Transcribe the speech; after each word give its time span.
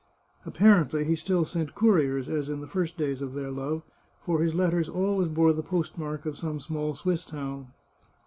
Apparently 0.47 1.03
he 1.03 1.13
still 1.15 1.45
sent 1.45 1.75
couriers, 1.75 2.27
as 2.27 2.49
in 2.49 2.59
the 2.59 2.65
first 2.65 2.97
days 2.97 3.21
of 3.21 3.35
their 3.35 3.51
love, 3.51 3.83
for 4.25 4.41
his 4.41 4.55
letters 4.55 4.89
always 4.89 5.27
bore 5.27 5.53
the 5.53 5.61
postmark 5.61 6.25
of 6.25 6.39
some 6.39 6.59
small 6.59 6.95
Swiss 6.95 7.23
town. 7.23 7.67